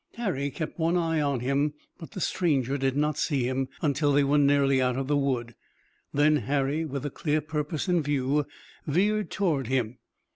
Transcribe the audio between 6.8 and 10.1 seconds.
with a clear purpose in view, veered toward him.